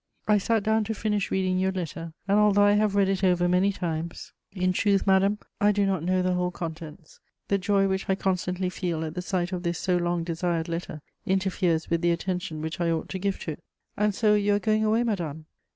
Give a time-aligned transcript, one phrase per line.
[0.27, 3.47] I sat down to finish reading your letter, and, although I have read it over
[3.47, 7.19] many times, in truth, madame, I do not know the whole contents.
[7.49, 11.03] The joy which I constantly feel at the sight of this so long desired letter
[11.27, 13.63] interferes with the attention which I ought to give to it.
[13.93, 15.45] [Sidenote: Letters from Lucile.] "And so you are going away, madame?